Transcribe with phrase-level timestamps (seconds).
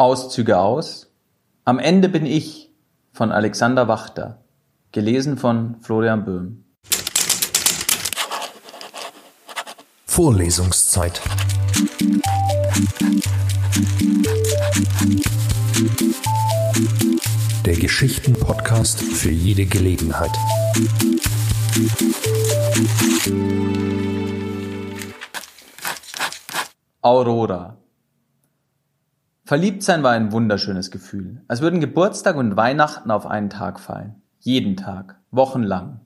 [0.00, 1.12] Auszüge aus.
[1.66, 2.72] Am Ende bin ich
[3.12, 4.42] von Alexander Wachter.
[4.92, 6.64] Gelesen von Florian Böhm.
[10.06, 11.20] Vorlesungszeit.
[17.66, 20.32] Der Geschichten-Podcast für jede Gelegenheit.
[27.02, 27.79] Aurora.
[29.50, 34.22] Verliebt sein war ein wunderschönes Gefühl, als würden Geburtstag und Weihnachten auf einen Tag fallen.
[34.38, 35.98] Jeden Tag, wochenlang.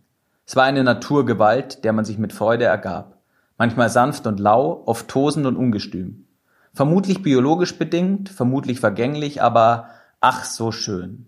[0.47, 3.19] Es war eine Naturgewalt, der man sich mit Freude ergab.
[3.59, 6.25] Manchmal sanft und lau, oft tosend und ungestüm.
[6.73, 9.91] Vermutlich biologisch bedingt, vermutlich vergänglich, aber
[10.23, 11.27] ach so schön.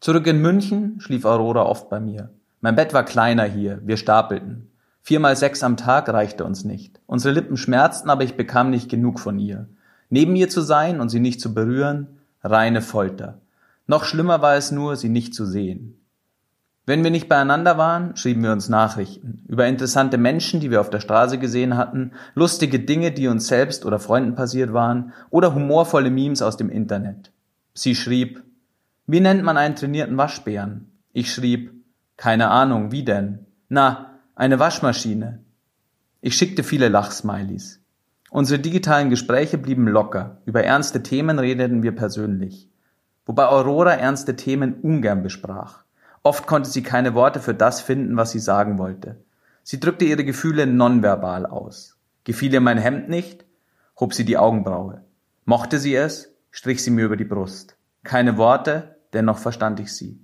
[0.00, 2.28] Zurück in München schlief Aurora oft bei mir.
[2.60, 4.70] Mein Bett war kleiner hier, wir stapelten.
[5.00, 7.00] Viermal sechs am Tag reichte uns nicht.
[7.06, 9.70] Unsere Lippen schmerzten, aber ich bekam nicht genug von ihr.
[10.12, 13.40] Neben ihr zu sein und sie nicht zu berühren, reine Folter.
[13.86, 16.04] Noch schlimmer war es nur, sie nicht zu sehen.
[16.84, 20.90] Wenn wir nicht beieinander waren, schrieben wir uns Nachrichten über interessante Menschen, die wir auf
[20.90, 26.10] der Straße gesehen hatten, lustige Dinge, die uns selbst oder Freunden passiert waren, oder humorvolle
[26.10, 27.32] Memes aus dem Internet.
[27.72, 28.44] Sie schrieb,
[29.06, 30.92] wie nennt man einen trainierten Waschbären?
[31.14, 31.72] Ich schrieb,
[32.18, 33.46] keine Ahnung, wie denn?
[33.70, 35.38] Na, eine Waschmaschine.
[36.20, 37.81] Ich schickte viele Lachsmilies.
[38.32, 42.70] Unsere digitalen Gespräche blieben locker, über ernste Themen redeten wir persönlich.
[43.26, 45.84] Wobei Aurora ernste Themen ungern besprach.
[46.22, 49.22] Oft konnte sie keine Worte für das finden, was sie sagen wollte.
[49.62, 51.98] Sie drückte ihre Gefühle nonverbal aus.
[52.24, 53.44] Gefiel ihr mein Hemd nicht,
[54.00, 55.04] hob sie die Augenbraue.
[55.44, 57.76] Mochte sie es, strich sie mir über die Brust.
[58.02, 60.18] Keine Worte, dennoch verstand ich sie.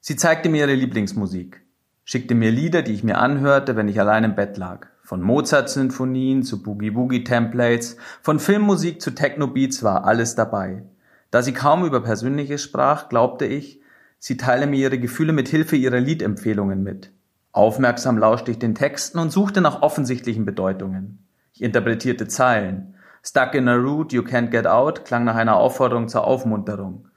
[0.00, 1.64] Sie zeigte mir ihre Lieblingsmusik,
[2.02, 4.88] schickte mir Lieder, die ich mir anhörte, wenn ich allein im Bett lag.
[5.08, 10.82] Von Mozart-Sinfonien zu Boogie-Boogie-Templates, von Filmmusik zu Techno-Beats war alles dabei.
[11.30, 13.80] Da sie kaum über Persönliches sprach, glaubte ich,
[14.18, 17.10] sie teile mir ihre Gefühle mit Hilfe ihrer Liedempfehlungen mit.
[17.52, 21.26] Aufmerksam lauschte ich den Texten und suchte nach offensichtlichen Bedeutungen.
[21.54, 22.94] Ich interpretierte Zeilen.
[23.22, 27.08] Stuck in a root, you can't get out klang nach einer Aufforderung zur Aufmunterung.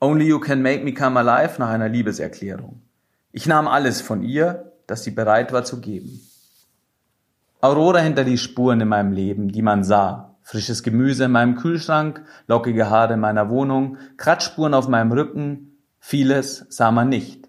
[0.00, 2.82] Only you can make me come alive nach einer Liebeserklärung.
[3.30, 6.20] Ich nahm alles von ihr, das sie bereit war zu geben.
[7.60, 10.36] Aurora hinterließ Spuren in meinem Leben, die man sah.
[10.42, 15.78] Frisches Gemüse in meinem Kühlschrank, lockige Haare in meiner Wohnung, Kratzspuren auf meinem Rücken.
[15.98, 17.48] Vieles sah man nicht.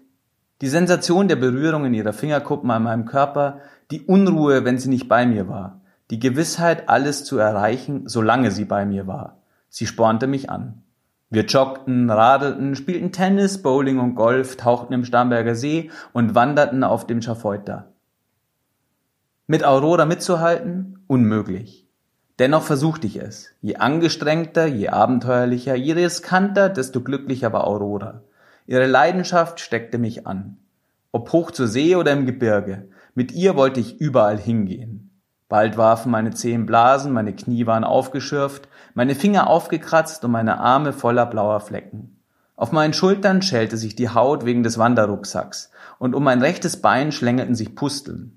[0.60, 3.60] Die Sensation der Berührung in ihrer Fingerkuppen an meinem Körper,
[3.90, 5.80] die Unruhe, wenn sie nicht bei mir war,
[6.10, 9.36] die Gewissheit, alles zu erreichen, solange sie bei mir war.
[9.68, 10.82] Sie spornte mich an.
[11.30, 17.06] Wir joggten, radelten, spielten Tennis, Bowling und Golf, tauchten im Starnberger See und wanderten auf
[17.06, 17.92] dem Schafeuter.
[19.50, 20.98] Mit Aurora mitzuhalten?
[21.06, 21.86] Unmöglich.
[22.38, 23.48] Dennoch versuchte ich es.
[23.62, 28.20] Je angestrengter, je abenteuerlicher, je riskanter, desto glücklicher war Aurora.
[28.66, 30.58] Ihre Leidenschaft steckte mich an.
[31.12, 35.18] Ob hoch zur See oder im Gebirge, mit ihr wollte ich überall hingehen.
[35.48, 40.92] Bald warfen meine Zehen Blasen, meine Knie waren aufgeschürft, meine Finger aufgekratzt und meine Arme
[40.92, 42.20] voller blauer Flecken.
[42.54, 47.12] Auf meinen Schultern schälte sich die Haut wegen des Wanderrucksacks, und um mein rechtes Bein
[47.12, 48.34] schlängelten sich Pusteln.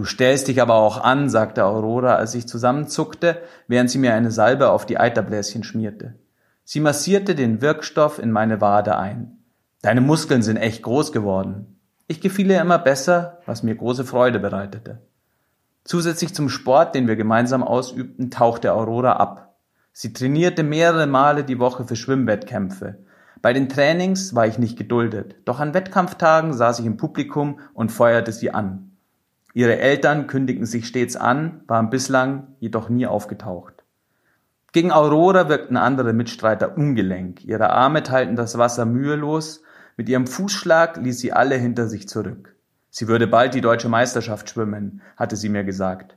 [0.00, 4.30] Du stellst dich aber auch an, sagte Aurora, als ich zusammenzuckte, während sie mir eine
[4.30, 6.14] Salbe auf die Eiterbläschen schmierte.
[6.64, 9.40] Sie massierte den Wirkstoff in meine Wade ein.
[9.82, 11.78] Deine Muskeln sind echt groß geworden.
[12.06, 15.02] Ich gefiel ihr immer besser, was mir große Freude bereitete.
[15.84, 19.58] Zusätzlich zum Sport, den wir gemeinsam ausübten, tauchte Aurora ab.
[19.92, 22.96] Sie trainierte mehrere Male die Woche für Schwimmwettkämpfe.
[23.42, 27.92] Bei den Trainings war ich nicht geduldet, doch an Wettkampftagen saß ich im Publikum und
[27.92, 28.89] feuerte sie an.
[29.52, 33.84] Ihre Eltern kündigten sich stets an, waren bislang jedoch nie aufgetaucht.
[34.72, 37.44] Gegen Aurora wirkten andere Mitstreiter ungelenk.
[37.44, 39.62] Ihre Arme teilten das Wasser mühelos.
[39.96, 42.54] Mit ihrem Fußschlag ließ sie alle hinter sich zurück.
[42.90, 46.16] Sie würde bald die deutsche Meisterschaft schwimmen, hatte sie mir gesagt.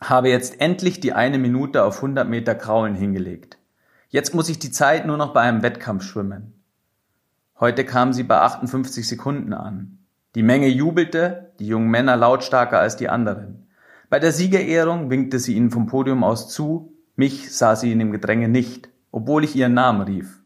[0.00, 3.58] Habe jetzt endlich die eine Minute auf 100 Meter Kraulen hingelegt.
[4.08, 6.52] Jetzt muss ich die Zeit nur noch bei einem Wettkampf schwimmen.
[7.58, 10.01] Heute kam sie bei 58 Sekunden an.
[10.34, 13.66] Die Menge jubelte, die jungen Männer lautstarker als die anderen.
[14.08, 18.12] Bei der Siegerehrung winkte sie ihnen vom Podium aus zu, mich sah sie in dem
[18.12, 20.42] Gedränge nicht, obwohl ich ihren Namen rief.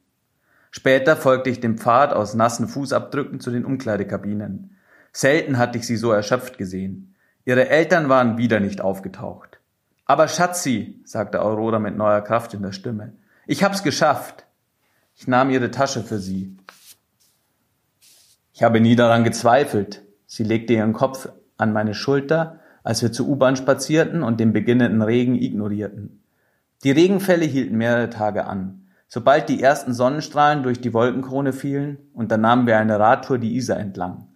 [0.70, 4.76] Später folgte ich dem Pfad aus nassen Fußabdrücken zu den Umkleidekabinen.
[5.12, 7.14] Selten hatte ich sie so erschöpft gesehen.
[7.44, 9.60] Ihre Eltern waren wieder nicht aufgetaucht.
[10.04, 13.14] Aber Schatzi, sagte Aurora mit neuer Kraft in der Stimme,
[13.46, 14.44] ich hab's geschafft.
[15.14, 16.56] Ich nahm ihre Tasche für sie.
[18.56, 20.00] Ich habe nie daran gezweifelt.
[20.24, 25.02] Sie legte ihren Kopf an meine Schulter, als wir zur U-Bahn spazierten und den beginnenden
[25.02, 26.22] Regen ignorierten.
[26.82, 28.86] Die Regenfälle hielten mehrere Tage an.
[29.08, 34.26] Sobald die ersten Sonnenstrahlen durch die Wolkenkrone fielen, unternahmen wir eine Radtour die Isar entlang.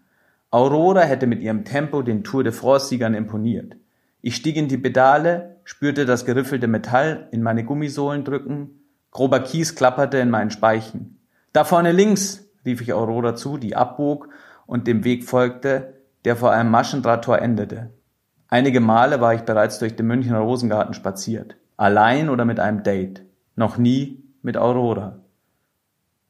[0.51, 3.77] Aurora hätte mit ihrem Tempo den Tour de France-Siegern imponiert.
[4.21, 8.83] Ich stieg in die Pedale, spürte das geriffelte Metall in meine Gummisohlen drücken,
[9.13, 11.21] grober Kies klapperte in meinen Speichen.
[11.55, 14.29] Da vorne links, rief ich Aurora zu, die abbog
[14.67, 17.91] und dem Weg folgte, der vor einem Maschendrahttor endete.
[18.49, 23.23] Einige Male war ich bereits durch den Münchner Rosengarten spaziert, allein oder mit einem Date,
[23.57, 25.21] noch nie mit Aurora.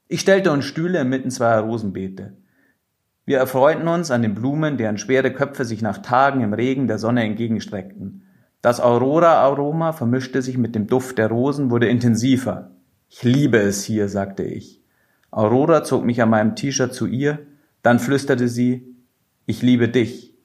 [0.09, 2.37] Ich stellte uns Stühle inmitten zweier Rosenbeete.
[3.25, 6.99] Wir erfreuten uns an den Blumen, deren schwere Köpfe sich nach Tagen im Regen der
[6.99, 8.23] Sonne entgegenstreckten.
[8.61, 12.73] Das Aurora-Aroma vermischte sich mit dem Duft der Rosen, wurde intensiver.
[13.09, 14.80] Ich liebe es hier, sagte ich.
[15.31, 17.39] Aurora zog mich an meinem T-Shirt zu ihr,
[17.83, 18.97] dann flüsterte sie,
[19.47, 20.37] ich liebe dich.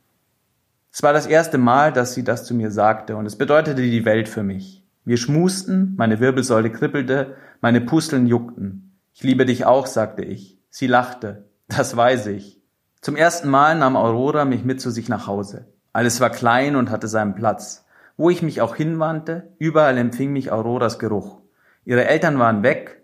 [0.91, 4.05] Es war das erste Mal, dass sie das zu mir sagte, und es bedeutete die
[4.05, 4.85] Welt für mich.
[5.03, 8.97] Wir schmusten, meine Wirbelsäule kribbelte, meine Pusteln juckten.
[9.13, 10.59] Ich liebe dich auch, sagte ich.
[10.69, 11.49] Sie lachte.
[11.67, 12.61] Das weiß ich.
[13.01, 15.67] Zum ersten Mal nahm Aurora mich mit zu sich nach Hause.
[15.93, 17.85] Alles war klein und hatte seinen Platz.
[18.17, 21.41] Wo ich mich auch hinwandte, überall empfing mich Auroras Geruch.
[21.83, 23.03] Ihre Eltern waren weg,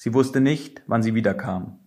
[0.00, 1.78] sie wusste nicht, wann sie wiederkam.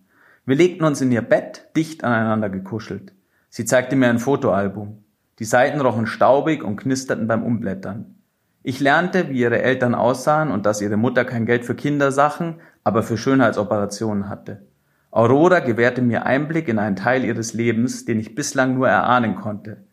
[0.46, 3.12] Wir legten uns in ihr Bett, dicht aneinander gekuschelt.
[3.48, 5.02] Sie zeigte mir ein Fotoalbum.
[5.40, 8.14] Die Seiten rochen staubig und knisterten beim Umblättern.
[8.62, 13.02] Ich lernte, wie ihre Eltern aussahen und dass ihre Mutter kein Geld für Kindersachen, aber
[13.02, 14.64] für Schönheitsoperationen hatte.
[15.10, 19.88] Aurora gewährte mir Einblick in einen Teil ihres Lebens, den ich bislang nur erahnen konnte.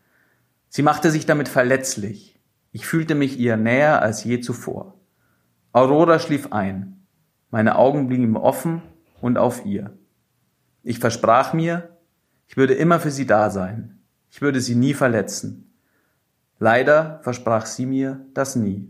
[0.68, 2.40] Sie machte sich damit verletzlich.
[2.70, 4.94] Ich fühlte mich ihr näher als je zuvor.
[5.72, 7.01] Aurora schlief ein.
[7.52, 8.80] Meine Augen blieben offen
[9.20, 9.90] und auf ihr.
[10.82, 11.90] Ich versprach mir,
[12.48, 14.00] ich würde immer für sie da sein.
[14.30, 15.74] Ich würde sie nie verletzen.
[16.58, 18.88] Leider versprach sie mir das nie.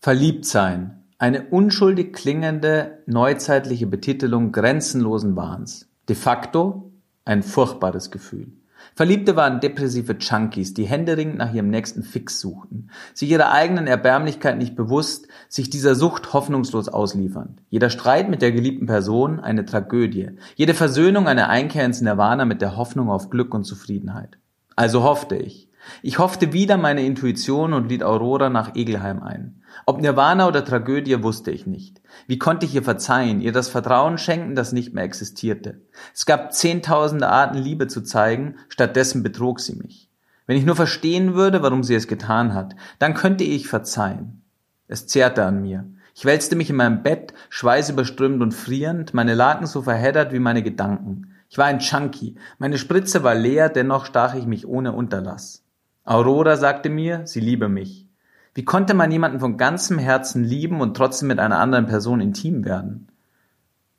[0.00, 1.04] Verliebt sein.
[1.18, 5.90] Eine unschuldig klingende neuzeitliche Betitelung grenzenlosen Wahns.
[6.08, 6.92] De facto
[7.26, 8.52] ein furchtbares Gefühl.
[8.94, 14.58] Verliebte waren depressive Junkies, die händeringend nach ihrem nächsten Fix suchten, sich ihrer eigenen Erbärmlichkeit
[14.58, 17.62] nicht bewusst, sich dieser Sucht hoffnungslos ausliefernd.
[17.70, 22.60] Jeder Streit mit der geliebten Person eine Tragödie, jede Versöhnung eine Einkehr ins Nirvana mit
[22.60, 24.38] der Hoffnung auf Glück und Zufriedenheit.
[24.76, 25.68] Also hoffte ich.
[26.02, 29.62] Ich hoffte wieder meine Intuition und liet Aurora nach Egelheim ein.
[29.86, 32.00] Ob Nirvana oder Tragödie wusste ich nicht.
[32.26, 35.80] Wie konnte ich ihr verzeihen, ihr das Vertrauen schenken, das nicht mehr existierte?
[36.14, 40.08] Es gab zehntausende Arten, Liebe zu zeigen, stattdessen betrog sie mich.
[40.46, 44.42] Wenn ich nur verstehen würde, warum sie es getan hat, dann könnte ich verzeihen.
[44.88, 45.84] Es zehrte an mir.
[46.14, 50.62] Ich wälzte mich in meinem Bett, schweißüberströmt und frierend, meine Laken so verheddert wie meine
[50.62, 51.32] Gedanken.
[51.48, 52.36] Ich war ein Junkie.
[52.58, 55.63] Meine Spritze war leer, dennoch stach ich mich ohne Unterlass.
[56.04, 58.08] Aurora sagte mir, sie liebe mich.
[58.54, 62.64] Wie konnte man jemanden von ganzem Herzen lieben und trotzdem mit einer anderen Person intim
[62.64, 63.08] werden?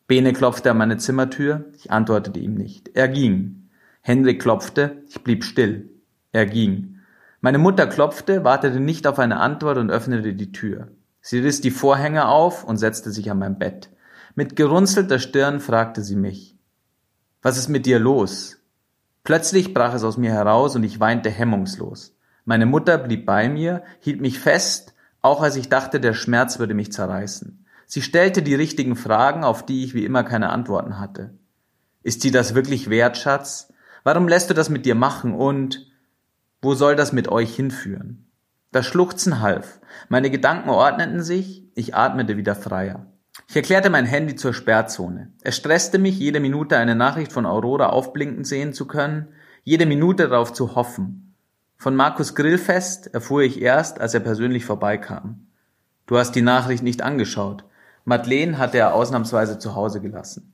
[0.07, 2.91] Bene klopfte an meine Zimmertür, ich antwortete ihm nicht.
[2.93, 3.69] Er ging.
[4.01, 5.89] Henrik klopfte, ich blieb still.
[6.31, 6.99] Er ging.
[7.41, 10.89] Meine Mutter klopfte, wartete nicht auf eine Antwort und öffnete die Tür.
[11.21, 13.89] Sie riss die Vorhänge auf und setzte sich an mein Bett.
[14.35, 16.55] Mit gerunzelter Stirn fragte sie mich.
[17.41, 18.57] Was ist mit dir los?
[19.25, 22.16] Plötzlich brach es aus mir heraus und ich weinte hemmungslos.
[22.45, 24.94] Meine Mutter blieb bei mir, hielt mich fest,
[25.24, 27.66] auch als ich dachte, der Schmerz würde mich zerreißen.
[27.88, 31.34] Sie stellte die richtigen Fragen, auf die ich wie immer keine Antworten hatte.
[32.03, 33.74] Ist sie das wirklich wert, Schatz?
[34.03, 35.88] Warum lässt du das mit dir machen und
[36.62, 38.27] wo soll das mit euch hinführen?
[38.72, 39.79] Das Schluchzen half.
[40.08, 43.08] Meine Gedanken ordneten sich, ich atmete wieder freier.
[43.48, 45.32] Ich erklärte mein Handy zur Sperrzone.
[45.42, 49.27] Es stresste mich, jede Minute eine Nachricht von Aurora aufblinken sehen zu können,
[49.63, 51.36] jede Minute darauf zu hoffen.
[51.77, 55.48] Von Markus Grillfest erfuhr ich erst, als er persönlich vorbeikam.
[56.08, 57.65] Du hast die Nachricht nicht angeschaut.
[58.06, 60.54] Madeleine hatte er ausnahmsweise zu Hause gelassen.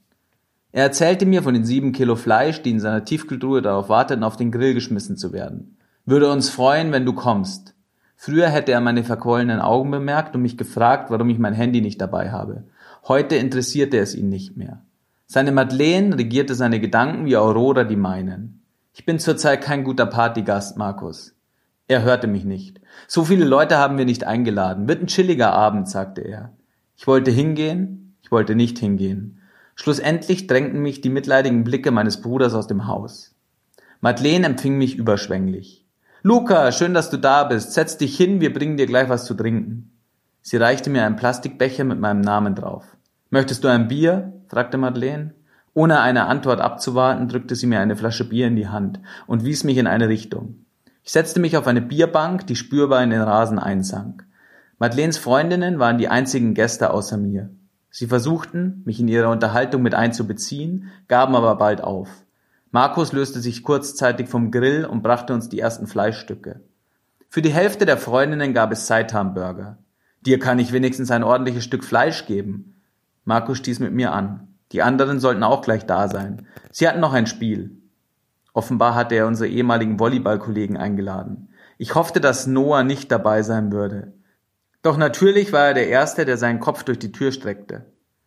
[0.72, 4.38] Er erzählte mir von den sieben Kilo Fleisch, die in seiner Tiefkühltruhe darauf warteten, auf
[4.38, 5.78] den Grill geschmissen zu werden.
[6.06, 7.76] Würde uns freuen, wenn du kommst.
[8.24, 12.00] Früher hätte er meine verquollenen Augen bemerkt und mich gefragt, warum ich mein Handy nicht
[12.00, 12.66] dabei habe.
[13.08, 14.84] Heute interessierte es ihn nicht mehr.
[15.26, 18.62] Seine Madeleine regierte seine Gedanken wie Aurora die meinen.
[18.94, 21.34] Ich bin zurzeit kein guter Partygast, Markus.
[21.88, 22.80] Er hörte mich nicht.
[23.08, 24.88] So viele Leute haben wir nicht eingeladen.
[24.88, 26.52] Wird ein chilliger Abend, sagte er.
[26.96, 29.40] Ich wollte hingehen, ich wollte nicht hingehen.
[29.74, 33.34] Schlussendlich drängten mich die mitleidigen Blicke meines Bruders aus dem Haus.
[34.00, 35.81] Madeleine empfing mich überschwänglich.
[36.24, 37.74] Luca, schön, dass du da bist.
[37.74, 39.92] Setz dich hin, wir bringen dir gleich was zu trinken.
[40.44, 42.86] Sie reichte mir einen Plastikbecher mit meinem Namen drauf.
[43.32, 44.32] Möchtest du ein Bier?
[44.48, 45.34] fragte Madeleine.
[45.74, 49.64] Ohne eine Antwort abzuwarten, drückte sie mir eine Flasche Bier in die Hand und wies
[49.64, 50.66] mich in eine Richtung.
[51.04, 54.24] Ich setzte mich auf eine Bierbank, die spürbar in den Rasen einsank.
[54.78, 57.50] Madeleines Freundinnen waren die einzigen Gäste außer mir.
[57.90, 62.10] Sie versuchten, mich in ihre Unterhaltung mit einzubeziehen, gaben aber bald auf.
[62.72, 66.62] Markus löste sich kurzzeitig vom Grill und brachte uns die ersten Fleischstücke.
[67.28, 69.78] Für die Hälfte der Freundinnen gab es Seitan-Burger.
[70.22, 72.82] Dir kann ich wenigstens ein ordentliches Stück Fleisch geben.
[73.26, 74.56] Markus stieß mit mir an.
[74.72, 76.48] Die anderen sollten auch gleich da sein.
[76.72, 77.78] Sie hatten noch ein Spiel.
[78.54, 81.50] Offenbar hatte er unsere ehemaligen Volleyballkollegen eingeladen.
[81.78, 84.14] Ich hoffte, dass Noah nicht dabei sein würde.
[84.82, 87.86] Doch natürlich war er der Erste, der seinen Kopf durch die Tür streckte.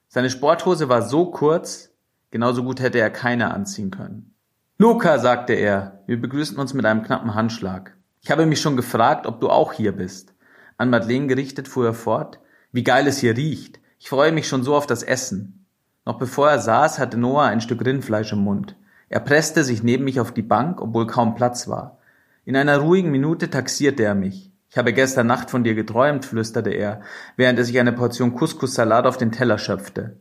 [0.08, 1.90] Seine Sporthose war so kurz,
[2.30, 4.33] genauso gut hätte er keine anziehen können.
[4.76, 7.96] Luca, sagte er, wir begrüßten uns mit einem knappen Handschlag.
[8.22, 10.34] Ich habe mich schon gefragt, ob du auch hier bist.
[10.76, 12.40] An Madeleine gerichtet fuhr er fort,
[12.72, 13.78] wie geil es hier riecht.
[14.00, 15.64] Ich freue mich schon so auf das Essen.
[16.04, 18.74] Noch bevor er saß, hatte Noah ein Stück Rindfleisch im Mund.
[19.08, 21.98] Er presste sich neben mich auf die Bank, obwohl kaum Platz war.
[22.44, 24.50] In einer ruhigen Minute taxierte er mich.
[24.70, 27.00] Ich habe gestern Nacht von dir geträumt, flüsterte er,
[27.36, 30.16] während er sich eine Portion Couscous-Salat auf den Teller schöpfte.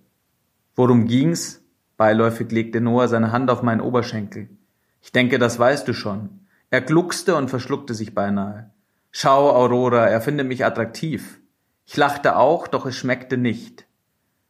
[0.75, 1.62] Worum ging's?
[1.97, 4.49] Beiläufig legte Noah seine Hand auf meinen Oberschenkel.
[5.01, 6.41] Ich denke, das weißt du schon.
[6.69, 8.71] Er gluckste und verschluckte sich beinahe.
[9.11, 11.39] Schau, Aurora, er findet mich attraktiv.
[11.85, 13.85] Ich lachte auch, doch es schmeckte nicht.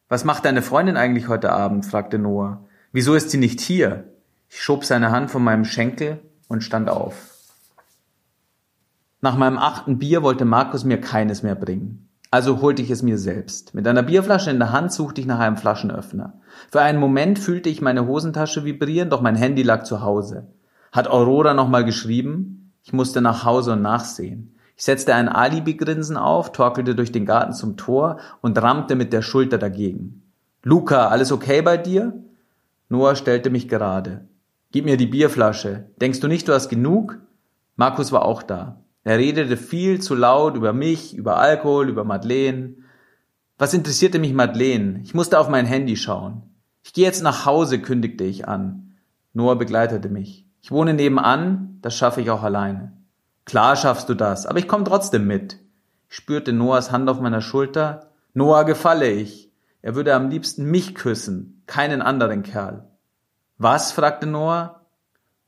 [0.07, 1.85] Was macht deine Freundin eigentlich heute Abend?
[1.85, 2.63] fragte Noah.
[2.91, 4.13] Wieso ist sie nicht hier?
[4.49, 7.31] Ich schob seine Hand von meinem Schenkel und stand auf.
[9.19, 12.07] Nach meinem achten Bier wollte Markus mir keines mehr bringen.
[12.33, 13.75] Also holte ich es mir selbst.
[13.75, 16.33] Mit einer Bierflasche in der Hand suchte ich nach einem Flaschenöffner.
[16.71, 20.47] Für einen Moment fühlte ich meine Hosentasche vibrieren, doch mein Handy lag zu Hause.
[20.91, 22.73] Hat Aurora nochmal geschrieben?
[22.81, 24.55] Ich musste nach Hause und nachsehen.
[24.75, 29.21] Ich setzte ein Alibi-Grinsen auf, torkelte durch den Garten zum Tor und rammte mit der
[29.21, 30.23] Schulter dagegen.
[30.63, 32.13] Luca, alles okay bei dir?
[32.89, 34.27] Noah stellte mich gerade.
[34.71, 35.85] Gib mir die Bierflasche.
[36.01, 37.19] Denkst du nicht, du hast genug?
[37.75, 38.82] Markus war auch da.
[39.03, 42.75] Er redete viel zu laut über mich, über Alkohol, über Madeleine.
[43.57, 45.01] Was interessierte mich Madeleine?
[45.03, 46.43] Ich musste auf mein Handy schauen.
[46.83, 48.95] Ich gehe jetzt nach Hause, kündigte ich an.
[49.33, 50.47] Noah begleitete mich.
[50.61, 52.93] Ich wohne nebenan, das schaffe ich auch alleine.
[53.45, 55.59] Klar schaffst du das, aber ich komme trotzdem mit.
[56.09, 58.11] Ich spürte Noahs Hand auf meiner Schulter.
[58.33, 59.51] Noah gefalle ich.
[59.81, 62.87] Er würde am liebsten mich küssen, keinen anderen Kerl.
[63.57, 63.91] Was?
[63.91, 64.85] fragte Noah.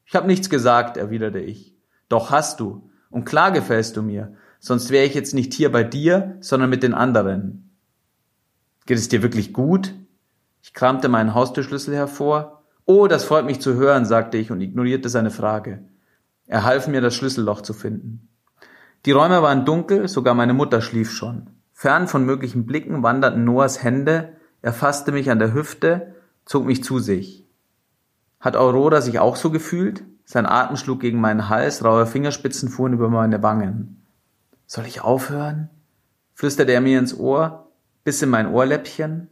[0.06, 1.78] Ich habe nichts gesagt, erwiderte ich.
[2.10, 2.90] Doch hast du.
[3.16, 6.84] Und klar gefällst du mir, sonst wäre ich jetzt nicht hier bei dir, sondern mit
[6.84, 7.74] den anderen.
[8.86, 9.94] Geht es dir wirklich gut?
[10.62, 12.66] Ich kramte meinen Haustürschlüssel hervor.
[12.84, 15.86] Oh, das freut mich zu hören, sagte ich und ignorierte seine Frage.
[16.46, 18.28] Er half mir, das Schlüsselloch zu finden.
[19.06, 21.52] Die Räume waren dunkel, sogar meine Mutter schlief schon.
[21.72, 26.84] Fern von möglichen Blicken wanderten Noahs Hände, er fasste mich an der Hüfte, zog mich
[26.84, 27.48] zu sich.
[28.42, 30.04] Hat Aurora sich auch so gefühlt?
[30.26, 34.02] Sein Atem schlug gegen meinen Hals, raue Fingerspitzen fuhren über meine Wangen.
[34.66, 35.70] Soll ich aufhören?
[36.34, 37.72] flüsterte er mir ins Ohr,
[38.04, 39.30] biss in mein Ohrläppchen.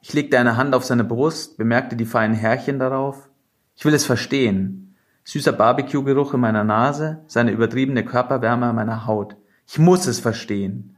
[0.00, 3.30] Ich legte eine Hand auf seine Brust, bemerkte die feinen Härchen darauf.
[3.76, 4.96] Ich will es verstehen.
[5.24, 9.36] Süßer Barbecue-Geruch in meiner Nase, seine übertriebene Körperwärme an meiner Haut.
[9.66, 10.96] Ich muss es verstehen.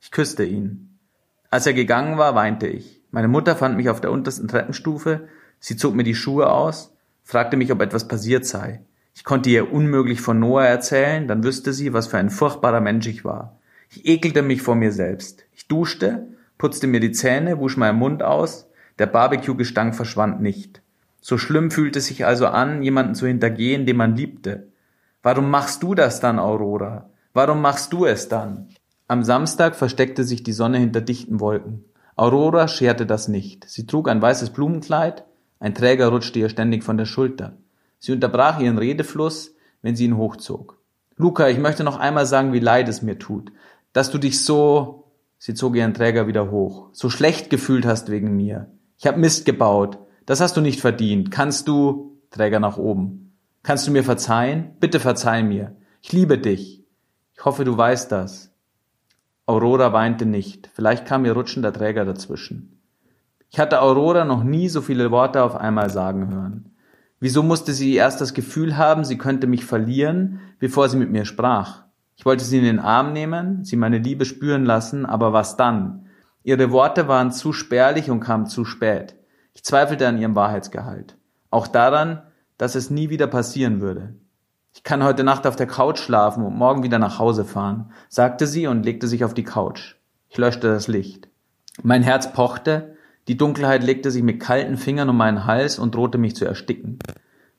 [0.00, 0.98] Ich küsste ihn.
[1.50, 3.02] Als er gegangen war, weinte ich.
[3.10, 5.28] Meine Mutter fand mich auf der untersten Treppenstufe,
[5.60, 6.94] Sie zog mir die Schuhe aus,
[7.28, 8.80] fragte mich, ob etwas passiert sei.
[9.14, 13.06] Ich konnte ihr unmöglich von Noah erzählen, dann wüsste sie, was für ein furchtbarer Mensch
[13.06, 13.58] ich war.
[13.90, 15.44] Ich ekelte mich vor mir selbst.
[15.52, 20.80] Ich duschte, putzte mir die Zähne, wusch meinen Mund aus, der Barbecue-Gestank verschwand nicht.
[21.20, 24.68] So schlimm fühlte es sich also an, jemanden zu hintergehen, den man liebte.
[25.22, 27.10] Warum machst du das dann, Aurora?
[27.34, 28.68] Warum machst du es dann?
[29.06, 31.84] Am Samstag versteckte sich die Sonne hinter dichten Wolken.
[32.16, 33.68] Aurora scherte das nicht.
[33.68, 35.24] Sie trug ein weißes Blumenkleid,
[35.60, 37.56] ein Träger rutschte ihr ständig von der Schulter.
[37.98, 40.78] Sie unterbrach ihren Redefluss, wenn sie ihn hochzog.
[41.16, 43.52] Luca, ich möchte noch einmal sagen, wie leid es mir tut,
[43.92, 48.36] dass du dich so, sie zog ihren Träger wieder hoch, so schlecht gefühlt hast wegen
[48.36, 48.70] mir.
[48.98, 49.98] Ich hab Mist gebaut.
[50.26, 51.30] Das hast du nicht verdient.
[51.30, 53.32] Kannst du, Träger nach oben.
[53.62, 54.76] Kannst du mir verzeihen?
[54.80, 55.76] Bitte verzeih mir.
[56.02, 56.84] Ich liebe dich.
[57.34, 58.52] Ich hoffe, du weißt das.
[59.46, 60.68] Aurora weinte nicht.
[60.74, 62.77] Vielleicht kam ihr rutschender Träger dazwischen.
[63.50, 66.74] Ich hatte Aurora noch nie so viele Worte auf einmal sagen hören.
[67.20, 71.24] Wieso musste sie erst das Gefühl haben, sie könnte mich verlieren, bevor sie mit mir
[71.24, 71.82] sprach?
[72.16, 76.06] Ich wollte sie in den Arm nehmen, sie meine Liebe spüren lassen, aber was dann?
[76.42, 79.16] Ihre Worte waren zu spärlich und kamen zu spät.
[79.54, 81.16] Ich zweifelte an ihrem Wahrheitsgehalt.
[81.50, 82.22] Auch daran,
[82.58, 84.14] dass es nie wieder passieren würde.
[84.74, 88.46] Ich kann heute Nacht auf der Couch schlafen und morgen wieder nach Hause fahren, sagte
[88.46, 89.96] sie und legte sich auf die Couch.
[90.28, 91.28] Ich löschte das Licht.
[91.82, 92.96] Mein Herz pochte,
[93.28, 96.98] die Dunkelheit legte sich mit kalten Fingern um meinen Hals und drohte mich zu ersticken.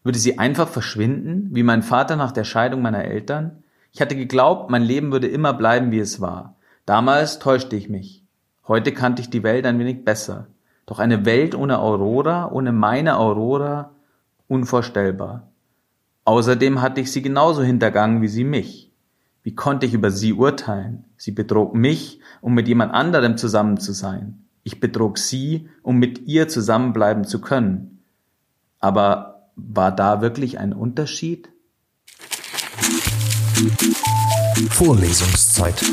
[0.04, 3.64] Würde sie einfach verschwinden, wie mein Vater nach der Scheidung meiner Eltern?
[3.92, 6.56] Ich hatte geglaubt, mein Leben würde immer bleiben, wie es war.
[6.86, 8.24] Damals täuschte ich mich.
[8.68, 10.48] Heute kannte ich die Welt ein wenig besser.
[10.88, 13.92] Doch eine Welt ohne Aurora, ohne meine Aurora,
[14.48, 15.52] unvorstellbar.
[16.26, 18.92] Außerdem hatte ich sie genauso hintergangen wie sie mich.
[19.44, 21.06] Wie konnte ich über sie urteilen?
[21.16, 24.46] Sie betrog mich, um mit jemand anderem zusammen zu sein.
[24.64, 28.04] Ich betrog sie, um mit ihr zusammenbleiben zu können.
[28.80, 31.50] Aber war da wirklich ein Unterschied?
[34.70, 35.84] Vorlesungszeit